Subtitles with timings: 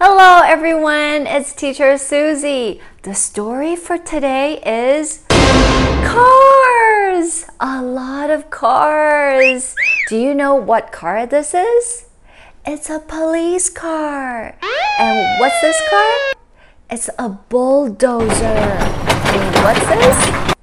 [0.00, 2.80] Hello everyone, it's teacher Susie.
[3.02, 5.24] The story for today is
[6.04, 7.46] cars.
[7.60, 9.76] A lot of cars.
[10.08, 12.06] Do you know what car this is?
[12.66, 14.56] It's a police car.
[14.98, 16.34] And what's this car?
[16.90, 18.34] It's a bulldozer.
[18.34, 20.53] And what's this?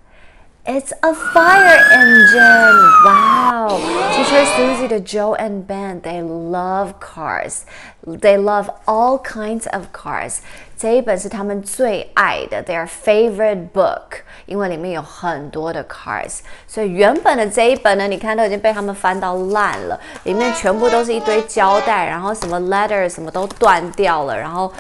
[0.71, 2.77] It's a fire engine.
[3.05, 3.79] Wow.
[4.17, 7.65] Teacher Susie, the Joe and Ben, they love cars.
[8.05, 10.39] They love all kinds of cars.
[10.77, 16.41] 这一本是他们最爱的，their favorite book，因为里面有很多的 cars。
[16.67, 24.73] 所以原本的这一本呢，你看都已经被他们翻到烂了，里面全部都是一堆胶带，然后什么 letter 什么都断掉了，然后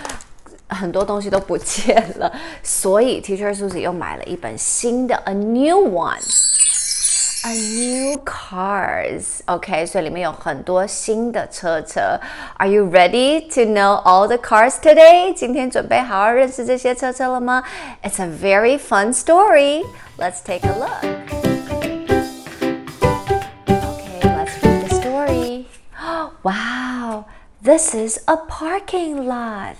[0.70, 12.18] 很多东西都不见了，所以 Teacher Susie 又买了一本新的 A New One，A New Cars。OK，所以里面有很多新的车车。
[12.58, 15.32] Are you ready to know all the cars today？
[15.34, 17.62] 今天准备好好认识这些车车了吗？
[18.02, 19.84] It's a very fun story.
[20.18, 21.04] Let's take a look.
[23.68, 25.66] Okay, let's read the story.
[26.42, 27.26] Wow,
[27.62, 29.76] this is a parking lot.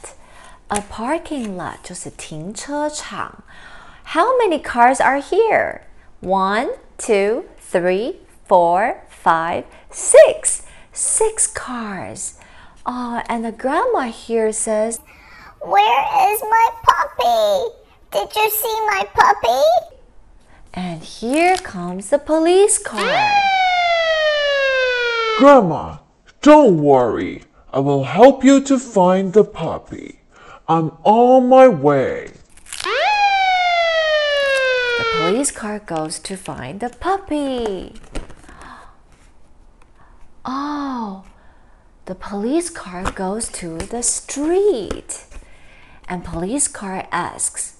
[0.71, 3.45] A parking lot 就是停车场。
[4.15, 5.83] How many cars are here?
[6.21, 8.17] One, two, three,
[8.49, 10.63] four, five, six.
[10.93, 12.35] Six cars.
[12.85, 15.01] Oh, and the grandma here says,
[15.61, 17.75] Where is my puppy?
[18.13, 19.63] Did you see my puppy?
[20.73, 23.31] And here comes the police car.
[25.39, 25.99] Grandma,
[26.43, 27.43] don't worry.
[27.73, 30.20] I will help you to find the puppy.
[30.72, 32.32] I'm on my way.
[35.00, 37.96] The police car goes to find the puppy.
[40.46, 41.26] Oh,
[42.06, 45.26] the police car goes to the street.
[46.08, 47.76] And police car asks,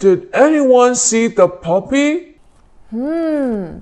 [0.00, 2.40] Did anyone see the puppy?
[2.90, 3.78] Hmm,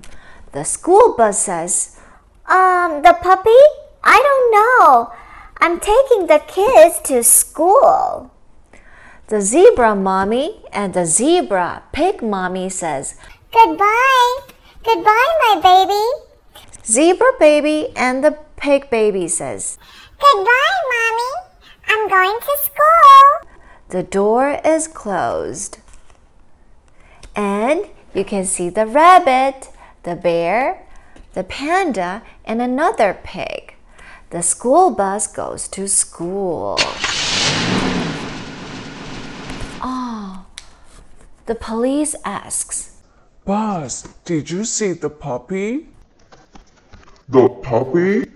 [0.53, 1.99] the school bus says,
[2.45, 3.65] Um, the puppy?
[4.05, 5.24] I don't know.
[5.59, 8.31] I'm taking the kids to school.
[9.29, 13.17] The zebra mommy and the zebra pig mommy says,
[13.53, 14.41] Goodbye.
[14.85, 16.63] Goodbye, my baby.
[16.85, 19.79] Zebra baby and the pig baby says,
[20.19, 21.55] Goodbye, mommy.
[21.87, 23.51] I'm going to school.
[23.89, 25.79] The door is closed.
[27.35, 29.71] And you can see the rabbit,
[30.03, 30.87] the bear,
[31.33, 33.74] the panda, and another pig.
[34.35, 36.75] The school bus goes to school.
[39.81, 40.45] Oh,
[41.47, 43.01] the police asks,
[43.45, 45.87] Buzz, did you see the puppy?
[47.29, 48.27] The puppy?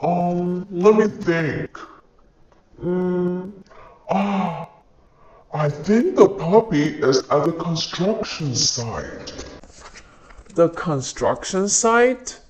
[0.00, 1.78] Um, let me think.
[2.82, 3.52] Mm,
[4.10, 4.68] ah,
[5.52, 9.32] I think the puppy is at the construction site.
[10.56, 12.40] The construction site?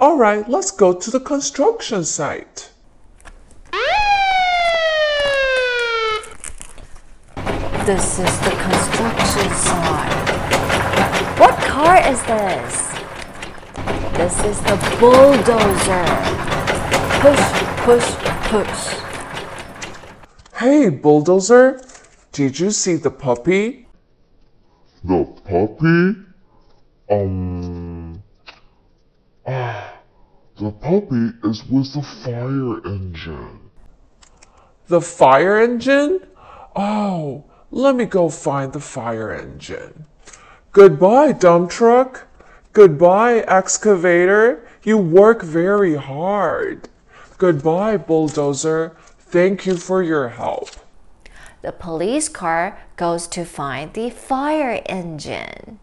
[0.00, 2.70] All right, let's go to the construction site.
[7.84, 10.30] This is the construction site.
[11.38, 12.90] What car is this?
[14.16, 16.04] This is the bulldozer.
[17.20, 17.44] Push,
[17.84, 18.08] push,
[18.48, 18.82] push.
[20.56, 21.78] Hey, bulldozer,
[22.32, 23.86] did you see the puppy?
[25.04, 26.16] The puppy?
[27.10, 28.22] Um,
[29.46, 29.90] ah,
[30.60, 33.70] the puppy is with the fire engine.
[34.88, 36.26] The fire engine?
[36.74, 40.06] Oh, let me go find the fire engine.
[40.72, 42.26] Goodbye, dump truck.
[42.72, 44.66] Goodbye, excavator.
[44.82, 46.88] You work very hard.
[47.38, 48.96] Goodbye, bulldozer.
[49.18, 50.70] Thank you for your help.
[51.62, 55.78] The police car goes to find the fire engine.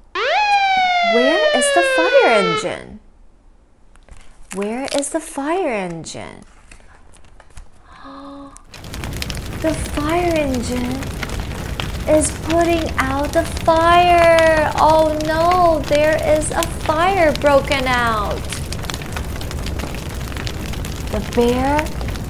[1.13, 2.96] Where is the fire engine?
[4.55, 6.43] Where is the fire engine?
[9.61, 10.95] The fire engine
[12.07, 14.71] is putting out the fire.
[14.77, 18.39] Oh no, there is a fire broken out.
[21.11, 21.83] The bear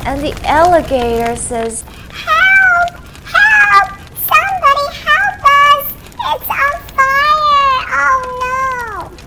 [0.06, 3.04] And the alligator says, Help!
[3.26, 4.00] Help!
[4.26, 5.86] Somebody help us!
[6.34, 7.82] It's on fire!
[8.02, 9.18] Oh no!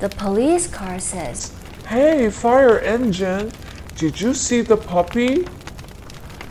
[0.00, 1.52] the police car says,
[1.88, 3.52] Hey, fire engine,
[3.96, 5.46] did you see the puppy?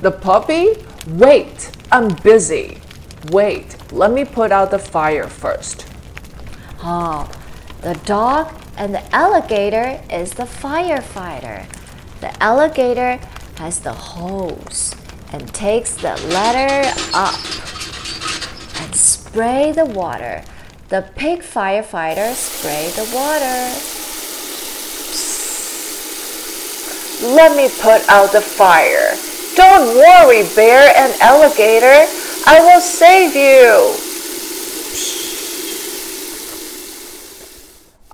[0.01, 0.75] The puppy?
[1.07, 2.79] Wait, I'm busy.
[3.31, 5.87] Wait, let me put out the fire first.
[6.83, 7.29] Oh,
[7.81, 11.65] the dog and the alligator is the firefighter.
[12.21, 13.19] The alligator
[13.57, 14.93] has the hose
[15.31, 17.39] and takes the ladder up
[18.81, 20.43] and spray the water.
[20.89, 23.92] The pig firefighter spray the water.
[27.23, 29.15] Let me put out the fire.
[29.55, 32.05] Don't worry, bear and alligator.
[32.45, 33.95] I will save you.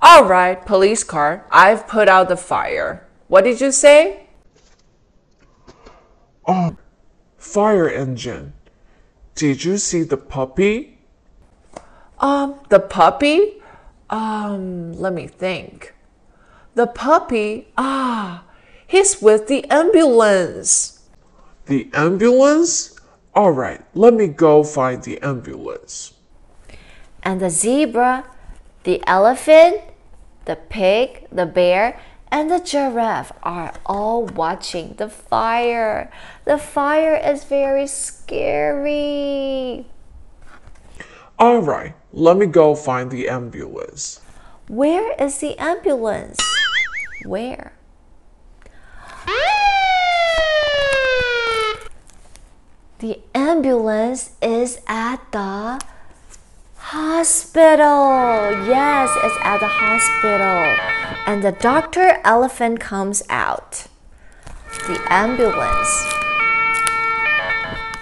[0.02, 3.06] All right, police car, I've put out the fire.
[3.28, 4.28] What did you say?
[6.46, 6.78] Um
[7.36, 8.52] fire engine,
[9.34, 10.98] did you see the puppy?
[12.20, 13.62] Um, the puppy?
[14.08, 15.94] Um, let me think.
[16.74, 17.68] The puppy?
[17.76, 18.44] Ah,
[18.90, 21.00] he's with the ambulance.
[21.66, 22.98] The ambulance?
[23.34, 26.14] All right, let me go find the ambulance.
[27.22, 28.24] And the zebra,
[28.82, 29.80] the elephant,
[30.44, 32.00] the pig, the bear,
[32.32, 36.10] and the giraffe are all watching the fire.
[36.44, 39.86] The fire is very scary.
[41.38, 44.20] All right, let me go find the ambulance.
[44.66, 46.38] Where is the ambulance?
[47.24, 47.72] Where?
[53.00, 53.18] The
[53.60, 55.78] ambulance is at the
[56.76, 58.56] hospital.
[58.66, 60.78] Yes, it's at the hospital.
[61.26, 63.86] And the doctor elephant comes out.
[64.86, 65.92] The ambulance.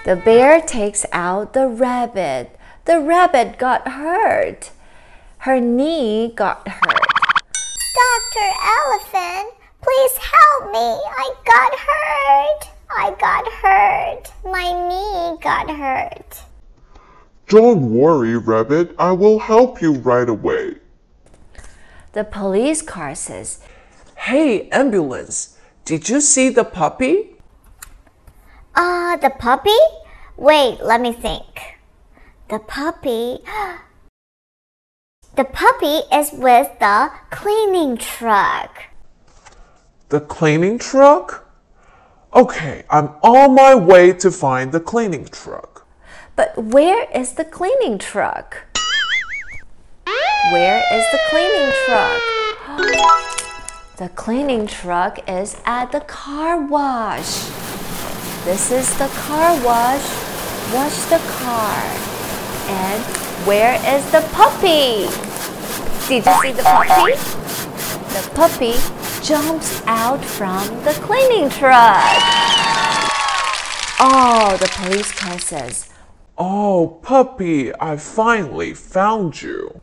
[0.05, 2.57] The bear takes out the rabbit.
[2.85, 4.71] The rabbit got hurt.
[5.39, 7.05] Her knee got hurt.
[7.99, 8.49] Dr.
[8.79, 11.01] Elephant, please help me.
[11.03, 12.78] I got hurt.
[13.01, 14.23] I got hurt.
[14.43, 16.43] My knee got hurt.
[17.47, 18.93] Don't worry, Rabbit.
[18.99, 20.75] I will help you right away.
[22.11, 23.61] The police car says,
[24.17, 27.37] Hey, ambulance, did you see the puppy?
[28.75, 29.79] Uh, the puppy?
[30.35, 31.79] Wait, let me think.
[32.49, 33.39] The puppy.
[35.35, 38.87] The puppy is with the cleaning truck.
[40.09, 41.48] The cleaning truck?
[42.31, 45.87] Okay, I'm on my way to find the cleaning truck.
[46.35, 48.67] But where is the cleaning truck?
[50.51, 52.21] Where is the cleaning truck?
[53.97, 57.49] The cleaning truck is at the car wash.
[58.45, 60.07] This is the car wash.
[60.73, 61.83] Wash the car.
[62.69, 63.03] And
[63.45, 65.09] where is the puppy?
[66.07, 67.15] Did you see the puppy?
[68.13, 72.03] The puppy jumps out from the cleaning truck.
[73.99, 75.89] Oh, the police car says,
[76.37, 79.81] Oh, puppy, I finally found you.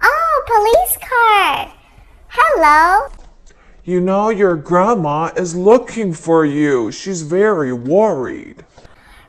[0.00, 1.74] Oh, police car.
[2.28, 3.08] Hello.
[3.82, 6.92] You know, your grandma is looking for you.
[6.92, 8.64] She's very worried.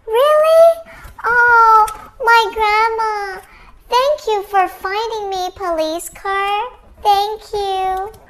[0.06, 0.82] Really?
[1.24, 3.42] Oh, my grandma.
[3.90, 6.72] Thank you for finding me, police car.
[7.02, 8.27] Thank you.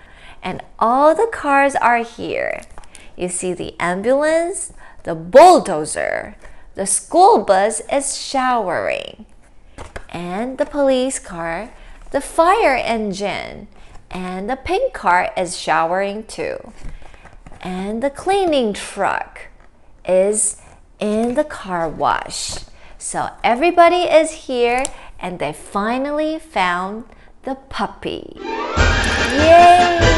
[0.48, 2.62] And all the cars are here.
[3.18, 4.72] You see the ambulance,
[5.04, 6.38] the bulldozer,
[6.74, 9.26] the school bus is showering,
[10.08, 11.74] and the police car,
[12.12, 13.68] the fire engine,
[14.10, 16.72] and the pink car is showering too.
[17.60, 19.50] And the cleaning truck
[20.08, 20.62] is
[20.98, 22.60] in the car wash.
[22.98, 24.86] So everybody is here
[25.20, 27.04] and they finally found
[27.44, 28.38] the puppy.
[28.38, 30.17] Yay!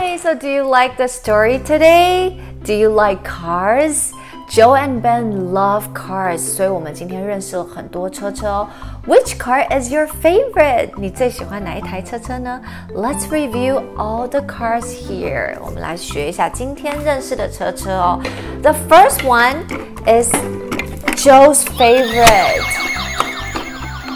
[0.00, 2.40] Okay, so do you like the story today?
[2.64, 4.10] Do you like cars?
[4.48, 8.68] Joe and Ben love cars，所以我们今天认识了很多车车哦。
[9.06, 10.92] Which car is your favorite？
[10.96, 12.58] 你最喜欢哪一台车车呢？
[12.94, 15.58] Let's review all the cars here。
[15.60, 18.22] 我们来学一下今天认识的车车哦。
[18.62, 19.66] The first one
[20.06, 20.30] is
[21.16, 22.64] Joe's favorite.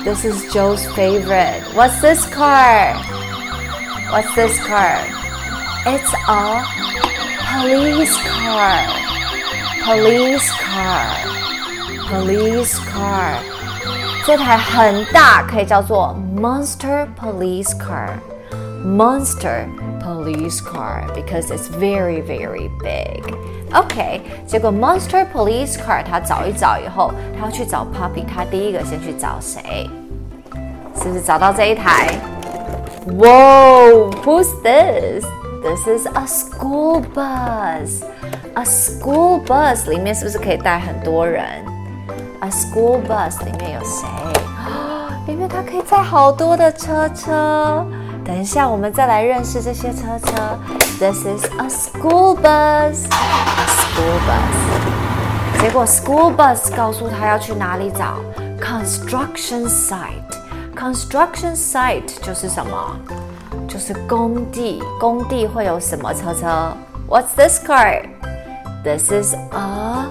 [0.04, 1.60] This is Joe's favorite.
[1.74, 2.94] What's this car?
[4.10, 4.96] What's this car?
[5.86, 6.62] It's a
[7.50, 8.86] police car.
[9.84, 11.06] Police car.
[12.08, 13.38] Police car.
[14.26, 18.18] 这台很大，可以叫做 Monster Police Car.
[18.84, 19.68] monster
[20.02, 23.22] police car because it's very very big.
[23.72, 29.88] OK，结果 monster police car 他找一找以后，他要去找 puppy，他第一个先去找谁？
[30.96, 32.08] 是不是找到这一台？
[33.06, 35.24] Whoa, who's this?
[35.65, 38.03] This is a school bus.
[38.53, 41.43] A school bus 里面是不是可以带很多人
[42.41, 44.07] ？A school bus 里面有谁？
[45.25, 47.83] 里面它可以载好多的车车。
[48.23, 50.59] 等一下，我们再来认识这些车车。
[50.99, 53.07] This is a school bus.
[53.09, 55.61] A School bus.
[55.61, 58.19] 结果 school bus 告诉他要去哪里找
[58.61, 60.21] construction site。
[60.75, 62.99] construction site 就是什么？
[63.74, 64.82] 就是工地。
[64.98, 66.72] 工地会有什么车车？
[67.08, 68.02] What's this car?
[68.82, 70.06] This is a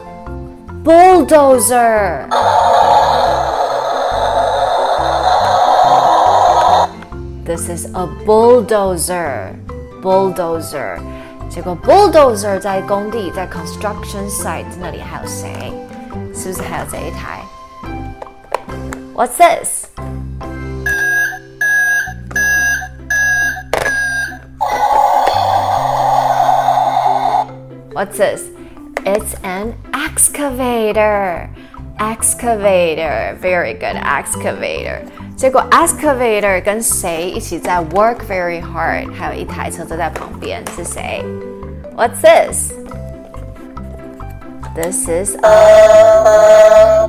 [0.84, 2.28] bulldozer.
[7.46, 9.56] This is a bulldozer.
[10.04, 11.00] Bulldozer.
[11.50, 15.74] 结果 bulldozer 在工地，在 construction site 那里还有谁？
[16.34, 17.42] 是不是还有这一台？
[19.16, 19.88] What's this?
[28.04, 28.50] What's this?
[29.06, 31.50] It's an excavator.
[32.00, 33.38] Excavator.
[33.42, 33.96] Very good.
[33.96, 35.04] Excavator.
[35.36, 39.13] 结果 excavator 跟谁一起在 work very hard？
[39.13, 41.24] 还有一台车就在旁边，是谁？
[41.96, 42.74] What's this?
[44.75, 47.08] This is a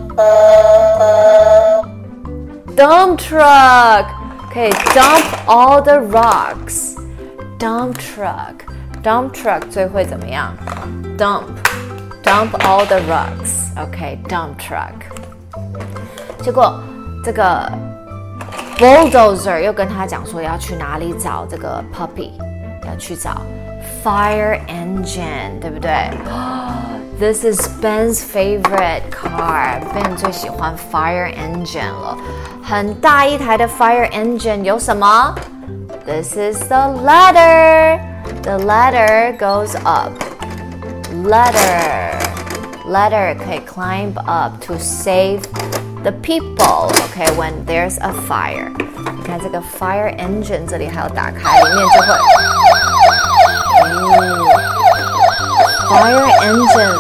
[2.75, 4.07] dump truck.
[4.53, 6.97] 可以 dump all the rocks.
[7.59, 8.64] Dump truck.
[9.05, 10.55] Dump truck 最会怎么样？
[11.17, 11.45] Dump.
[12.23, 13.71] Dump all the rocks.
[13.77, 14.19] OK.
[14.29, 14.93] Dump truck.
[16.43, 16.81] 结果
[17.25, 17.71] 这个
[18.79, 22.31] bulldozer 又跟他讲说要去哪里找这个 puppy，
[22.87, 23.43] 要去找
[24.03, 26.11] fire engine，对不对？
[27.19, 29.81] This is Ben's favorite car.
[29.93, 32.17] Ben 最喜欢 fire engine 了，
[32.63, 35.35] 很大一台的 fire engine 有什么？
[36.07, 38.04] This is the ladder.
[38.45, 40.13] The ladder goes up.
[41.25, 42.19] Ladder,
[42.87, 45.43] ladder 可以 climb up to save
[46.03, 46.91] the people.
[47.11, 48.71] Okay, when there's a fire.
[49.17, 52.07] 你看这个 fire engine 这里还要打开，里面就会。
[53.83, 54.17] 哦
[55.91, 56.99] Fire engine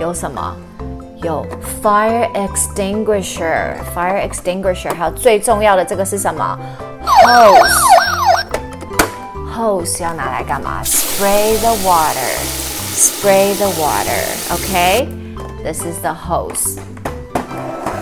[0.00, 0.56] 有什么？
[1.22, 1.46] 有
[1.82, 6.58] fire extinguisher, fire extinguisher，还有最重要的这个是什么
[7.24, 10.82] ？hose。hose 要拿来干嘛？
[10.84, 12.34] Spray the water,
[12.94, 14.24] spray the water.
[14.50, 15.06] Okay,
[15.62, 16.78] this is the hose.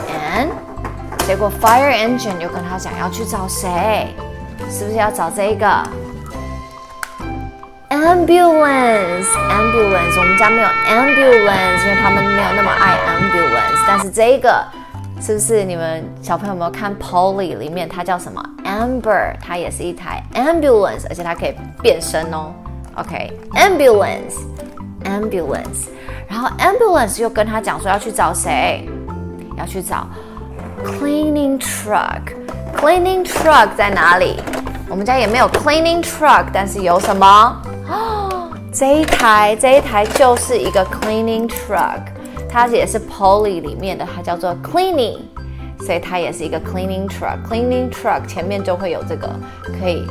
[0.08, 0.50] And
[1.26, 4.14] 结果 fire engine 又跟他讲要去找谁？
[4.70, 5.66] 是不是要找这个？
[7.90, 13.82] ambulance ambulance 我们家没有 ambulance，因为他们没有那么爱 ambulance。
[13.86, 14.64] 但是这个
[15.25, 19.33] 是不是你们小朋友有没有看 Polly 里面它叫什么 Amber？
[19.41, 22.51] 它也是一台 ambulance，而且它可以变身哦。
[22.95, 24.33] OK，ambulance
[25.05, 25.87] ambulance，
[26.27, 28.85] 然后 ambulance 又跟他讲说要去找谁？
[29.57, 30.05] 要去找
[30.83, 32.19] cleaning truck。
[32.75, 34.41] cleaning truck 在哪里？
[34.89, 37.61] 我们家也没有 cleaning truck，但是有什么？
[37.89, 42.01] 哦，这一台，这一台就是一个 cleaning truck，
[42.53, 45.17] 它也是 poly 里面的，它叫做 cleaning，
[45.79, 47.41] 所以它也是一个 cleaning truck。
[47.49, 49.27] cleaning truck 前面就会有这个
[49.79, 50.05] 可以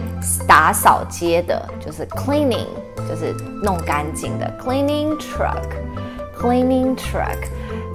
[0.44, 2.66] 打扫街的，就是 cleaning，
[3.08, 3.32] 就是
[3.62, 7.38] 弄干净的 cleaning truck，cleaning truck。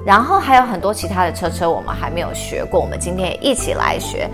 [0.06, 4.30] 然后还有很多其他的车车我们还没有学过，我们今天也一起来学。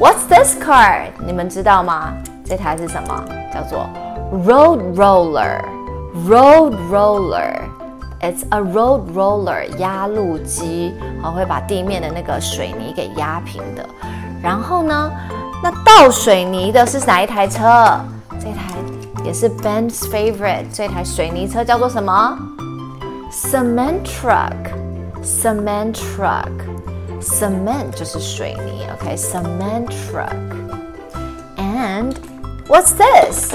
[0.00, 1.04] What's this car？
[1.24, 2.12] 你们知道吗？
[2.44, 3.24] 这台是什么？
[3.54, 3.88] 叫做
[4.44, 5.60] road roller。
[6.28, 7.60] road roller。
[8.20, 13.86] It's a road roller，压路机，好会把地面的那个水泥给压平的。
[14.42, 15.10] 然后呢，
[15.62, 18.00] 那倒水泥的是哪一台车？
[18.40, 18.74] 这台
[19.24, 22.38] 也是 Ben's favorite，这台水泥车叫做什么
[23.30, 24.54] ？Cement truck。
[25.22, 26.50] cement truck。
[27.20, 30.36] cement 就是水泥，OK，cement、truck。
[31.56, 32.14] And
[32.68, 33.54] what's this？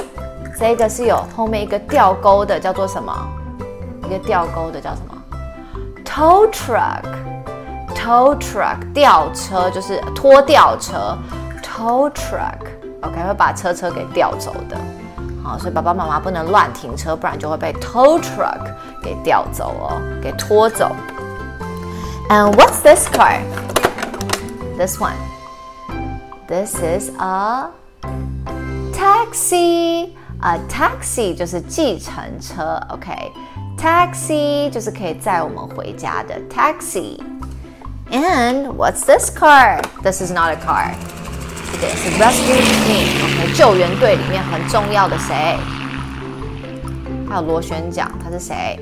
[0.60, 3.14] 这个是有后面一个吊钩的，叫做什么？
[4.11, 5.15] 一个吊钩的叫什么？
[6.05, 11.17] tow truck。tow truck 吊车就是拖吊车，
[11.61, 14.77] tow truck，OK、okay, 会把车车给吊走的。
[15.43, 18.61] 好，所以爸爸妈妈不能乱停车，不然就会被 tow truck
[19.03, 20.95] 给吊走哦，给拖走。
[22.29, 23.41] And what's this car?
[24.77, 25.17] This one.
[26.47, 27.71] This is a
[28.93, 30.11] taxi.
[30.43, 39.81] A taxi 就是计程车，OK？Taxi 就是可以载我们回家的 taxi。And what's this car?
[40.03, 40.95] This is not a car.
[41.81, 43.53] 这个是 rescue team，OK？
[43.55, 45.59] 救援队里面很重要的谁？
[47.29, 48.79] 还有螺旋桨，他是谁？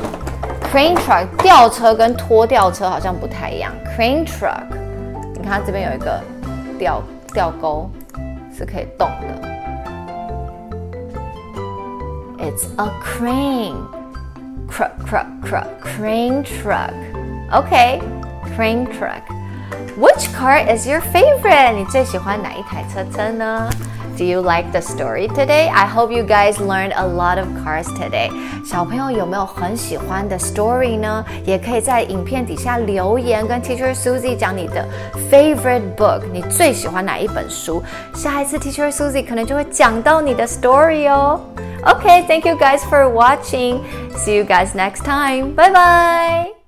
[0.73, 3.71] crane truck 吊车跟拖吊车好像不太一样。
[3.97, 4.65] crane truck，
[5.35, 6.19] 你看它这边有一个。
[6.77, 7.01] 吊
[7.33, 7.89] 吊钩
[8.53, 9.27] 是可以动的。
[12.37, 13.77] It's a crane.
[14.68, 15.66] Cruck, cruck, cruck.
[15.80, 16.94] Crane truck.
[17.52, 18.00] Okay,
[18.54, 19.22] crane truck.
[19.96, 21.72] Which car is your favorite?
[21.74, 23.68] 你最喜欢哪一台车车呢？
[24.16, 25.68] do you like the story today?
[25.70, 28.30] I hope you guys learned a lot of cars today.
[28.64, 31.24] 小朋友有没有很喜欢的 story 呢？
[31.44, 34.86] 也可以在影片底下留言，跟 Teacher Susie 讲你的
[35.30, 37.82] favorite book，你最喜欢哪一本书？
[38.14, 41.40] 下一次 Teacher Susie 可能就会讲到你的 story 哦。
[41.85, 43.85] Okay, thank you guys for watching.
[44.17, 45.53] See you guys next time.
[45.53, 46.64] Bye bye.